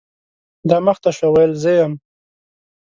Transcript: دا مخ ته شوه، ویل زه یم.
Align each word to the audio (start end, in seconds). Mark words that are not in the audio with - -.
دا 0.69 0.77
مخ 0.85 0.97
ته 1.03 1.09
شوه، 1.17 1.29
ویل 1.33 1.53
زه 1.61 1.71
یم. 1.79 1.93